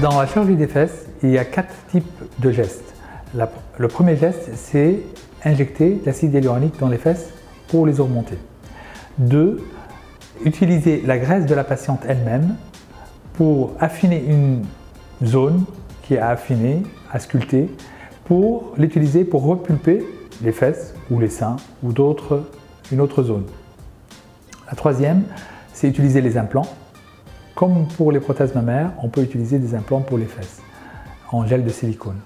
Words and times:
Dans 0.00 0.20
la 0.20 0.28
chirurgie 0.28 0.54
des 0.54 0.68
fesses, 0.68 1.06
il 1.24 1.30
y 1.30 1.38
a 1.38 1.44
quatre 1.44 1.74
types 1.90 2.22
de 2.38 2.52
gestes. 2.52 2.94
le 3.34 3.88
premier 3.88 4.16
geste, 4.16 4.48
c'est 4.54 5.00
injecter 5.44 6.00
l'acide 6.06 6.34
hyaluronique 6.34 6.78
dans 6.78 6.88
les 6.88 6.98
fesses 6.98 7.30
pour 7.66 7.84
les 7.84 7.98
augmenter. 7.98 8.38
Deux, 9.18 9.60
utiliser 10.44 11.02
la 11.04 11.18
graisse 11.18 11.46
de 11.46 11.54
la 11.54 11.64
patiente 11.64 12.02
elle-même 12.06 12.54
pour 13.32 13.72
affiner 13.80 14.24
une 14.24 14.62
zone 15.24 15.64
qui 16.02 16.14
est 16.14 16.18
à 16.18 16.28
affiner, 16.28 16.84
à 17.12 17.18
sculpter, 17.18 17.68
pour 18.24 18.74
l'utiliser 18.76 19.24
pour 19.24 19.42
repulper 19.42 20.06
les 20.44 20.52
fesses 20.52 20.94
ou 21.10 21.18
les 21.18 21.28
seins 21.28 21.56
ou 21.82 21.90
d'autres, 21.90 22.44
une 22.92 23.00
autre 23.00 23.24
zone. 23.24 23.46
La 24.68 24.76
troisième, 24.76 25.24
c'est 25.72 25.88
utiliser 25.88 26.20
les 26.20 26.38
implants. 26.38 26.68
Comme 27.58 27.88
pour 27.96 28.12
les 28.12 28.20
prothèses 28.20 28.54
mammaires, 28.54 28.92
on 29.02 29.08
peut 29.08 29.20
utiliser 29.20 29.58
des 29.58 29.74
implants 29.74 30.00
pour 30.00 30.16
les 30.16 30.26
fesses 30.26 30.62
en 31.32 31.44
gel 31.44 31.64
de 31.64 31.70
silicone. 31.70 32.20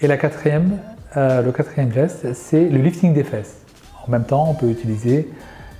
Et 0.00 0.08
la 0.08 0.16
quatrième, 0.16 0.78
euh, 1.16 1.40
le 1.40 1.52
quatrième 1.52 1.92
geste, 1.92 2.32
c'est 2.34 2.68
le 2.68 2.78
lifting 2.78 3.14
des 3.14 3.22
fesses. 3.22 3.60
En 4.04 4.10
même 4.10 4.24
temps, 4.24 4.44
on 4.50 4.54
peut 4.54 4.68
utiliser 4.68 5.30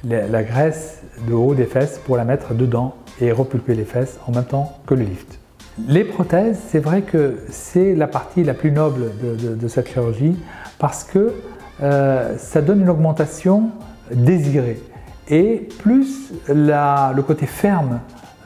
la 0.04 0.44
graisse 0.44 1.02
de 1.26 1.34
haut 1.34 1.56
des 1.56 1.64
fesses 1.64 1.98
pour 1.98 2.16
la 2.16 2.24
mettre 2.24 2.54
dedans 2.54 2.94
et 3.20 3.32
repulper 3.32 3.74
les 3.74 3.84
fesses 3.84 4.20
en 4.28 4.30
même 4.30 4.44
temps 4.44 4.78
que 4.86 4.94
le 4.94 5.02
lift. 5.02 5.40
Les 5.88 6.04
prothèses, 6.04 6.60
c'est 6.68 6.78
vrai 6.78 7.02
que 7.02 7.38
c'est 7.50 7.92
la 7.96 8.06
partie 8.06 8.44
la 8.44 8.54
plus 8.54 8.70
noble 8.70 9.10
de, 9.20 9.66
cette 9.66 9.88
chirurgie 9.88 10.36
parce 10.78 11.02
que 11.02 11.34
euh, 11.82 12.38
ça 12.38 12.62
donne 12.62 12.82
une 12.82 12.90
augmentation 12.90 13.70
désirée 14.12 14.80
et 15.28 15.68
plus 15.80 16.30
le 16.46 17.20
côté 17.22 17.46
ferme 17.46 17.98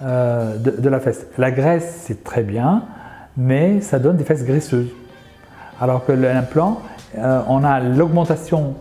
euh, 0.02 0.56
de, 0.56 0.88
la 0.88 1.00
fesse. 1.00 1.26
La 1.38 1.50
graisse, 1.50 2.02
c'est 2.04 2.24
très 2.24 2.42
bien, 2.42 2.84
mais 3.36 3.80
ça 3.80 3.98
donne 3.98 4.16
des 4.16 4.24
fesses 4.24 4.44
graisseuses. 4.44 4.90
Alors 5.80 6.04
que 6.04 6.12
l'implant, 6.12 6.80
euh, 7.18 7.42
on 7.48 7.64
a 7.64 7.80
l'augmentation 7.80 8.74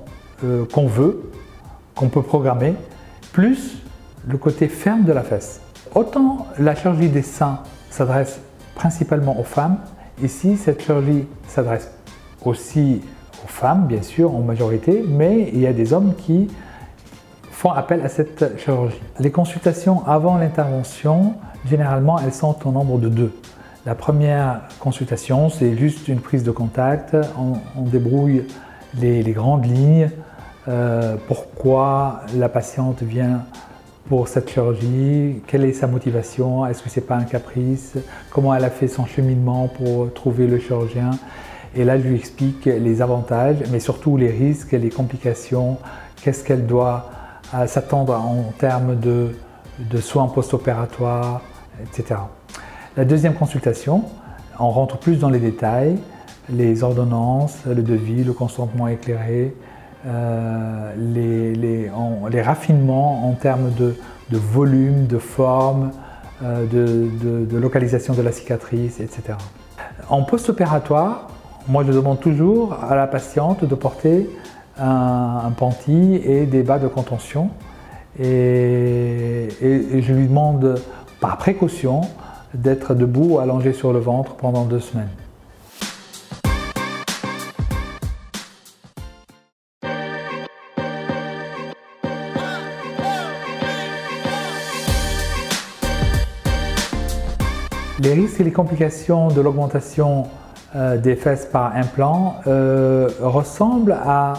qu'on 0.74 0.88
veut, 0.88 1.32
qu'on 1.96 2.08
peut 2.08 2.22
programmer, 2.22 2.76
plus 3.34 3.82
le 4.26 4.38
côté 4.38 4.70
ferme 4.70 5.04
de 5.04 5.12
la 5.12 5.24
fesse. 5.24 5.60
Autant 5.96 6.48
la 6.58 6.76
chirurgie 6.76 7.10
des 7.10 7.22
seins 7.22 7.60
s'adresse 7.90 8.40
principalement 8.76 9.38
aux 9.38 9.44
femmes, 9.44 9.78
ici 10.24 10.56
cette 10.56 10.82
chirurgie 10.82 11.28
s'adresse 11.48 11.92
aussi 12.46 13.02
aux 13.44 13.48
femmes, 13.48 13.88
bien 13.88 14.02
sûr, 14.02 14.34
en 14.34 14.40
majorité, 14.40 15.04
mais 15.08 15.50
il 15.54 15.60
y 15.60 15.68
a 15.68 15.74
des 15.74 15.94
hommes 15.94 16.14
qui 16.16 16.48
font 17.60 17.72
appel 17.72 18.00
à 18.06 18.08
cette 18.08 18.58
chirurgie. 18.58 19.02
Les 19.20 19.32
consultations 19.32 20.08
avant 20.08 20.38
l'intervention, 20.38 21.34
généralement, 21.70 22.18
elles 22.18 22.34
sont 22.34 22.56
au 22.66 22.72
nombre 22.72 23.00
de 23.00 23.10
deux. 23.10 23.34
La 23.86 23.96
première 23.96 24.62
consultation, 24.80 25.50
c'est 25.50 25.76
juste 25.76 26.08
une 26.08 26.22
prise 26.22 26.44
de 26.44 26.52
contact, 26.52 27.18
on, 27.38 27.82
débrouille 27.82 28.46
les, 28.98 29.24
grandes 29.34 29.66
lignes, 29.66 30.10
euh, 30.70 31.18
pourquoi 31.28 32.22
la 32.34 32.48
patiente 32.48 33.04
vient 33.04 33.42
pour 34.08 34.30
cette 34.30 34.50
chirurgie, 34.50 35.42
quelle 35.46 35.66
est 35.66 35.74
sa 35.74 35.88
motivation, 35.88 36.66
est-ce 36.66 36.82
que 36.82 36.90
c'est 36.90 37.02
pas 37.02 37.18
un 37.18 37.26
caprice, 37.26 37.98
comment 38.30 38.56
elle 38.56 38.64
a 38.64 38.70
fait 38.70 38.88
son 38.88 39.06
cheminement 39.06 39.68
pour 39.68 40.14
trouver 40.14 40.48
le 40.48 40.60
chirurgien. 40.60 41.12
Et 41.76 41.84
là, 41.84 42.00
je 42.00 42.08
lui 42.08 42.16
explique 42.16 42.64
les 42.64 43.02
avantages, 43.02 43.58
mais 43.70 43.82
surtout 43.82 44.16
les 44.16 44.32
risques, 44.32 44.72
les 44.72 44.90
complications, 44.90 45.78
qu'est-ce 46.24 46.46
qu'elle 46.46 46.66
doit 46.66 47.10
euh, 47.54 47.68
s'attendre 47.68 48.14
en 48.14 48.54
termes 48.58 49.00
de, 49.00 49.36
de 49.80 49.98
soins 50.02 50.28
post-opératoires, 50.28 51.42
etc. 51.82 52.20
La 52.98 53.06
deuxième 53.06 53.34
consultation, 53.34 54.04
on 54.60 54.70
rentre 54.70 54.98
plus 54.98 55.20
dans 55.20 55.30
les 55.30 55.40
détails, 55.40 55.98
les 56.50 56.84
ordonnances, 56.84 57.60
le 57.66 57.82
devis, 57.82 58.24
le 58.24 58.34
consentement 58.34 58.88
éclairé, 58.88 59.56
euh, 60.06 60.94
les, 60.98 62.42
raffinements 62.42 63.28
en 63.28 63.34
termes 63.34 63.72
de, 63.78 63.96
volume, 64.32 65.08
de 65.08 65.18
forme, 65.18 65.92
euh, 66.44 66.66
de, 66.66 67.58
localisation 67.58 68.14
de 68.14 68.22
la 68.22 68.32
cicatrice, 68.32 69.00
etc. 69.00 69.38
En 70.10 70.24
post-opératoire, 70.24 71.28
moi 71.68 71.84
je 71.86 71.92
demande 71.92 72.20
toujours 72.20 72.78
à 72.82 72.96
la 72.96 73.08
patiente 73.08 73.66
de 73.66 73.76
porter 73.76 74.30
un, 74.80 75.52
panty 75.58 76.16
et 76.24 76.46
des 76.46 76.64
bas 76.64 76.80
de 76.80 76.88
contention 76.88 77.50
et, 78.20 79.48
et, 79.62 80.02
je 80.02 80.14
lui 80.14 80.28
demande 80.28 80.80
par 81.20 81.38
précaution 81.38 82.02
d'être 82.54 82.94
debout 82.94 83.40
allongé 83.40 83.74
sur 83.74 83.94
le 83.94 84.00
ventre 84.00 84.36
pendant 84.36 84.66
deux 84.66 84.80
semaines. 84.80 85.10
Les 98.02 98.14
risques 98.14 98.40
et 98.40 98.44
les 98.46 98.52
complications 98.54 99.28
de 99.28 99.42
l'augmentation 99.42 100.28
euh, 100.76 100.98
des 100.98 101.16
fesses 101.16 101.46
par 101.46 101.76
implant 101.76 102.38
euh, 102.48 103.10
ressemblent 103.22 103.98
à, 104.06 104.34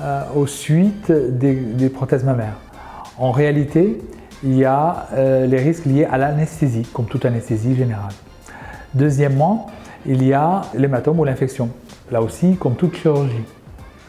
euh, 0.00 0.22
aux 0.34 0.46
suites 0.46 1.12
des, 1.12 1.88
prothèses 1.88 2.24
mammaires. 2.24 2.56
En 3.18 3.32
réalité, 3.32 4.00
il 4.42 4.56
y 4.56 4.64
a 4.64 5.08
les 5.14 5.58
risques 5.58 5.84
liés 5.84 6.06
à 6.10 6.16
l'anesthésie, 6.16 6.88
comme 6.94 7.04
toute 7.04 7.26
anesthésie 7.26 7.76
générale. 7.76 8.12
Deuxièmement, 8.94 9.66
il 10.06 10.24
y 10.24 10.32
a 10.32 10.62
l'hématome 10.74 11.20
ou 11.20 11.24
l'infection. 11.24 11.68
Là 12.10 12.22
aussi, 12.22 12.56
comme 12.56 12.74
toute 12.74 12.96
chirurgie, 12.96 13.44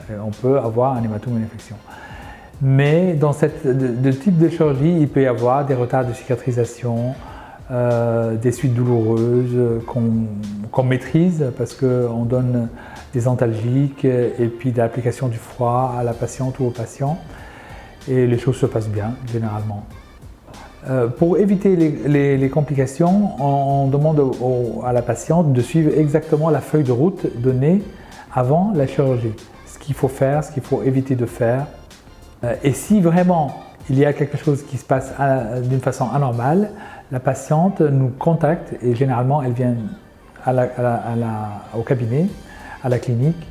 on 0.09 0.31
peut 0.31 0.57
avoir 0.57 0.93
un 0.93 1.03
hématome 1.03 1.33
ou 1.33 1.37
une 1.37 1.43
infection. 1.43 1.75
Mais 2.61 3.13
dans 3.13 3.33
ce 3.33 3.47
type 3.47 4.37
de 4.37 4.49
chirurgie, 4.49 4.97
il 4.99 5.07
peut 5.07 5.23
y 5.23 5.27
avoir 5.27 5.65
des 5.65 5.73
retards 5.73 6.05
de 6.05 6.13
cicatrisation, 6.13 7.15
euh, 7.71 8.35
des 8.35 8.51
suites 8.51 8.73
douloureuses 8.73 9.81
qu'on 9.87 10.83
maîtrise 10.83 11.45
parce 11.57 11.73
qu'on 11.73 12.25
donne 12.25 12.67
des 13.13 13.27
antalgiques 13.27 14.05
et 14.05 14.47
puis 14.47 14.71
de 14.71 15.27
du 15.27 15.37
froid 15.37 15.95
à 15.97 16.03
la 16.03 16.13
patiente 16.13 16.59
ou 16.59 16.65
au 16.65 16.69
patient 16.69 17.17
et 18.07 18.27
les 18.27 18.37
choses 18.37 18.57
se 18.57 18.65
passent 18.65 18.89
bien 18.89 19.15
généralement. 19.31 19.85
Euh, 20.89 21.07
pour 21.07 21.37
éviter 21.37 21.75
les, 21.75 22.49
complications, 22.49 23.39
on, 23.39 23.87
demande 23.87 24.33
à 24.83 24.93
la 24.93 25.01
patiente 25.03 25.53
de 25.53 25.61
suivre 25.61 25.91
exactement 25.95 26.49
la 26.49 26.59
feuille 26.59 26.83
de 26.83 26.91
route 26.91 27.27
donnée 27.39 27.83
avant 28.33 28.71
la 28.73 28.87
chirurgie. 28.87 29.33
Ce 29.67 29.77
qu'il 29.77 29.93
faut 29.93 30.07
faire, 30.07 30.43
ce 30.43 30.51
qu'il 30.51 30.63
faut 30.63 30.81
éviter 30.81 31.15
de 31.15 31.27
faire. 31.27 31.67
Euh, 32.43 32.55
et 32.63 32.73
si 32.73 32.99
vraiment 32.99 33.53
il 33.89 33.99
y 33.99 34.05
a 34.05 34.13
quelque 34.13 34.37
chose 34.37 34.63
qui 34.63 34.77
se 34.77 34.85
passe 34.85 35.11
d'une 35.63 35.81
façon 35.81 36.09
anormale, 36.09 36.69
la 37.11 37.19
patiente 37.19 37.81
nous 37.81 38.09
contacte 38.09 38.73
et 38.81 38.95
généralement 38.95 39.41
elle 39.41 39.53
vient 39.53 39.75
au 41.75 41.81
cabinet, 41.81 42.27
à 42.83 42.89
la 42.89 42.99
clinique 42.99 43.47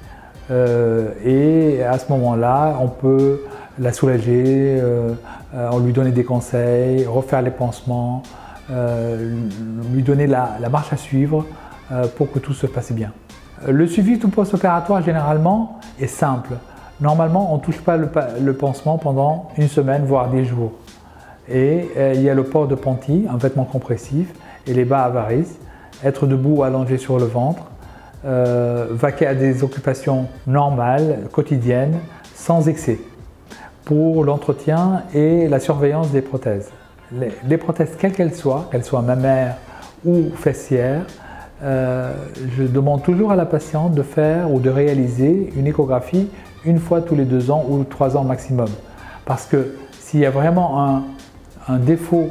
euh, 0.51 1.11
et 1.25 1.83
à 1.83 1.99
ce 1.99 2.11
moment-là 2.11 2.77
on 2.81 2.89
peut 2.89 3.43
la 3.79 3.93
soulager, 3.93 4.79
euh, 4.81 5.13
euh, 5.55 5.81
lui 5.81 5.93
donner 5.93 6.11
des 6.11 6.25
conseils, 6.25 7.07
refaire 7.07 7.43
les 7.43 7.51
pansements, 7.51 8.23
lui 9.93 10.03
donner 10.03 10.29
la, 10.29 10.59
marche 10.71 10.93
à 10.93 10.97
suivre 10.97 11.45
pour 12.17 12.31
que 12.31 12.39
tout 12.39 12.53
se 12.53 12.69
passe 12.69 12.93
bien. 12.93 13.13
Le 13.67 13.85
suivi 13.89 14.21
tout 14.21 14.29
post-opératoire 14.29 15.03
généralement 15.03 15.81
est 15.99 16.07
simple. 16.07 16.53
Normalement 17.01 17.53
on 17.53 17.57
ne 17.57 17.63
touche 17.63 17.81
pas 17.81 17.97
le 17.97 18.53
pansement 18.53 18.97
pendant 18.97 19.49
une 19.59 19.67
semaine 19.67 20.05
voire 20.05 20.31
des 20.31 20.45
jours. 20.45 20.73
Et 21.51 21.89
euh, 21.97 22.13
il 22.15 22.23
y 22.23 22.31
a 22.31 22.35
le 22.35 22.45
port 22.45 22.69
de 22.69 22.77
panty, 22.77 23.27
un 23.29 23.37
vêtement 23.37 23.65
compressif, 23.65 24.33
et 24.67 24.73
les 24.73 24.85
bas 24.85 25.03
à 25.03 25.09
varices. 25.09 25.59
Être 26.05 26.27
debout, 26.27 26.63
allongé 26.63 26.97
sur 26.97 27.19
le 27.19 27.25
ventre, 27.25 27.65
euh, 28.25 28.89
vaquer 28.91 29.27
à 29.27 29.35
des 29.35 29.63
occupations 29.65 30.27
normales, 30.47 31.29
quotidiennes, 31.33 31.99
sans 32.35 32.69
excès, 32.69 32.99
pour 33.85 34.25
l'entretien 34.25 35.05
et 35.15 35.49
la 35.49 35.59
surveillance 35.59 36.11
des 36.11 36.21
prothèses. 36.21 36.71
Les, 37.13 37.57
prothèses, 37.57 37.97
quelles 37.99 38.13
qu'elles 38.13 38.35
soient, 38.35 38.69
qu'elles 38.71 38.85
soient 38.85 39.03
mammaires 39.03 39.57
ou 40.05 40.31
fessières, 40.35 41.07
euh, 41.63 42.13
je 42.57 42.63
demande 42.63 43.03
toujours 43.03 43.33
à 43.33 43.37
la 43.37 43.47
patiente 43.47 43.95
de 43.95 44.03
faire 44.03 44.53
ou 44.53 44.61
de 44.61 44.71
réaliser 44.71 45.53
une 45.57 45.67
échographie 45.67 46.29
une 46.65 46.79
fois 46.79 47.01
tous 47.01 47.17
les 47.17 47.25
deux 47.25 47.51
ans 47.51 47.65
ou 47.69 47.85
trois 47.85 48.17
ans 48.17 48.25
maximum. 48.25 48.69
Parce 49.25 49.47
que 49.47 49.77
s'il 49.99 50.21
y 50.21 50.27
a 50.27 50.31
vraiment 50.31 50.87
un, 50.87 51.03
un 51.69 51.79
défaut 51.79 52.29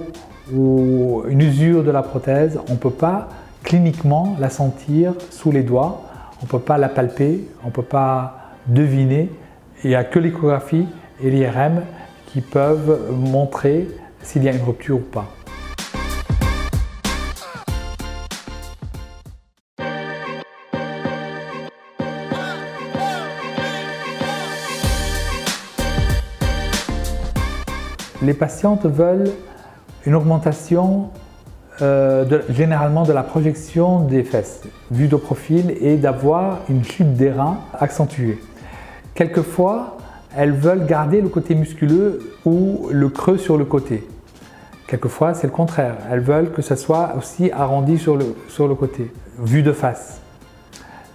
ou 0.54 1.24
une 1.28 1.42
usure 1.42 1.84
de 1.84 1.92
la 1.92 2.04
prothèse, 2.04 2.60
on 2.70 2.74
ne 2.74 2.78
peut 2.78 2.90
pas 2.90 3.28
cliniquement 3.70 4.36
la 4.40 4.50
sentir 4.50 5.14
sous 5.30 5.52
les 5.52 5.62
doigts. 5.62 6.02
On 6.42 6.46
ne 6.46 6.50
peut 6.50 6.58
pas 6.58 6.80
la 6.80 6.90
palper, 6.90 7.48
on 7.64 7.68
ne 7.68 7.72
peut 7.72 7.84
pas 7.84 8.50
deviner. 8.66 9.30
Il 9.84 9.92
n'y 9.92 9.96
a 9.96 10.04
que 10.04 10.18
l'échographie 10.18 10.88
et 11.22 11.30
l'IRM 11.30 11.84
qui 12.26 12.42
peuvent 12.42 13.12
montrer 13.12 13.88
s'il 14.24 14.44
y 14.44 14.50
a 14.50 14.54
une 14.54 14.64
rupture 14.64 14.98
ou 14.98 15.02
pas. 15.02 15.28
Les 28.24 28.34
patientes 28.34 28.88
veulent 28.88 29.32
une 30.08 30.16
augmentation 30.16 31.12
euh, 31.82 32.42
généralement 32.50 33.04
de 33.04 33.14
la 33.14 33.24
projection 33.24 34.02
des 34.02 34.24
fesses, 34.24 34.64
vue 34.92 35.08
de 35.08 35.16
profil, 35.16 35.76
et 35.82 35.96
d'avoir 35.96 36.60
une 36.70 36.84
chute 36.84 37.14
des 37.14 37.32
reins 37.32 37.60
accentuée. 37.80 38.38
Quelquefois, 39.14 39.98
elles 40.36 40.52
veulent 40.52 40.86
garder 40.86 41.22
le 41.22 41.30
côté 41.30 41.56
musculeux 41.56 42.34
ou 42.46 42.90
le 42.92 43.10
creux 43.10 43.38
sur 43.38 43.58
le 43.58 43.66
côté. 43.66 44.08
Quelquefois, 44.88 45.34
c'est 45.34 45.48
le 45.48 45.54
contraire. 45.54 45.96
Elles 46.12 46.20
veulent 46.20 46.52
que 46.52 46.62
ce 46.62 46.76
soit 46.76 47.14
aussi 47.18 47.52
arrondi 47.52 47.98
sur 47.98 48.18
le, 48.18 48.36
sur 48.48 48.68
le 48.68 48.76
côté, 48.76 49.12
vue 49.38 49.64
de 49.64 49.72
face. 49.72 50.20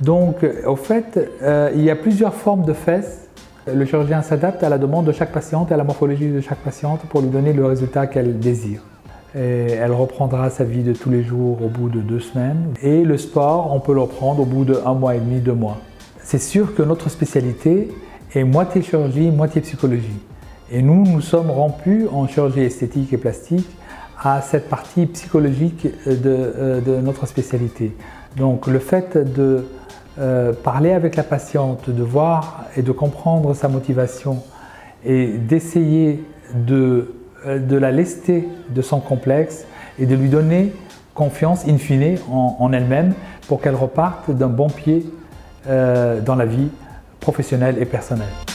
Donc, 0.01 0.47
au 0.67 0.77
fait, 0.77 1.31
euh, 1.43 1.71
il 1.75 1.83
y 1.83 1.91
a 1.91 1.97
plusieurs 1.97 2.35
formes 2.35 2.65
de 2.65 2.73
fesses. 2.73 3.29
Le 3.67 3.85
chirurgien 3.85 4.23
s'adapte 4.23 4.63
à 4.63 4.69
la 4.69 4.79
demande 4.79 5.07
de 5.07 5.13
chaque 5.13 5.33
patiente 5.33 5.71
et 5.71 5.75
à 5.75 5.77
la 5.77 5.85
morphologie 5.85 6.31
de 6.31 6.41
chaque 6.41 6.59
patiente 6.59 7.01
pour 7.09 7.21
lui 7.21 7.29
donner 7.29 7.53
le 7.53 7.67
résultat 7.67 8.07
qu'elle 8.07 8.39
désire. 8.39 8.81
Elle 9.35 9.93
reprendra 9.93 10.49
sa 10.51 10.65
vie 10.65 10.83
de 10.83 10.93
tous 10.93 11.11
les 11.11 11.23
jours 11.23 11.63
au 11.63 11.69
bout 11.69 11.89
de 11.89 12.01
deux 12.01 12.21
semaines. 12.21 12.73
Et 12.83 13.03
le 13.03 13.19
sport, 13.19 13.73
on 13.75 13.81
peut 13.81 13.95
le 13.95 14.01
reprendre 14.01 14.41
au 14.41 14.45
bout 14.45 14.65
de 14.65 14.79
un 14.87 14.95
mois 14.95 15.17
et 15.17 15.21
demi, 15.21 15.41
deux 15.41 15.55
mois. 15.55 15.79
C'est 16.23 16.39
sûr 16.39 16.75
que 16.75 16.83
notre 16.83 17.11
spécialité 17.11 17.89
est 18.35 18.45
moitié 18.45 18.83
chirurgie, 18.83 19.31
moitié 19.31 19.61
psychologie. 19.61 20.21
Et 20.73 20.83
nous, 20.83 21.05
nous 21.05 21.21
sommes 21.21 21.51
rompus 21.51 22.07
en 22.13 22.27
chirurgie 22.27 22.63
esthétique 22.63 23.13
et 23.13 23.19
plastique 23.19 23.69
à 24.21 24.41
cette 24.41 24.69
partie 24.69 25.07
psychologique 25.07 25.87
de, 26.07 26.21
euh, 26.27 27.01
notre 27.03 27.27
spécialité. 27.27 27.95
Donc 28.37 28.67
le 28.67 28.79
fait 28.79 29.19
de 29.19 29.67
euh, 30.19 30.53
parler 30.53 30.93
avec 30.93 31.17
la 31.17 31.23
patiente, 31.23 31.91
de 31.91 32.03
voir 32.03 32.65
et 32.77 32.83
de 32.83 32.93
comprendre 32.93 33.55
sa 33.55 33.69
motivation 33.69 34.43
et 35.05 35.27
d'essayer 35.27 36.25
de, 36.55 37.15
de, 37.47 37.77
la 37.77 37.91
lester 37.91 38.49
de 38.71 38.83
son 38.83 39.01
complexe 39.01 39.65
et 39.99 40.07
de 40.07 40.15
lui 40.15 40.29
donner 40.29 40.73
confiance 41.15 41.67
in 41.69 41.79
fine 41.79 42.19
en, 42.31 42.73
elle-même 42.73 43.15
pour 43.47 43.61
qu'elle 43.61 43.75
reparte 43.75 44.31
d'un 44.31 44.49
bon 44.49 44.69
pied 44.69 45.07
euh, 45.69 46.21
dans 46.21 46.35
la 46.35 46.47
vie 46.47 46.69
professionnelle 47.21 47.77
et 47.81 47.87
personnelle. 47.87 48.54